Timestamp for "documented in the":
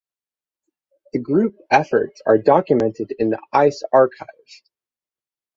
2.39-3.39